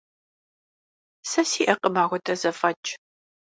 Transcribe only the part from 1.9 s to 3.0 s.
апхуэдэ зэфӀэкӀ.